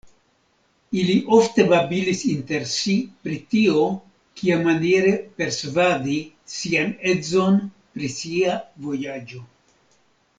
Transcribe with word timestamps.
Ili 0.99 1.15
ofte 1.35 1.63
babilis 1.71 2.21
inter 2.29 2.63
si 2.75 2.95
pri 3.27 3.35
tio, 3.51 3.83
kiamaniere 4.41 5.13
persvadi 5.41 6.17
sian 6.57 6.93
edzon 7.13 7.61
pri 7.93 8.09
sia 8.19 8.57
vojaĝo. 8.87 9.43